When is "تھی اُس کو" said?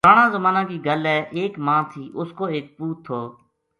1.91-2.43